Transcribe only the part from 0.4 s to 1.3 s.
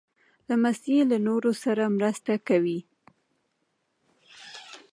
لمسی له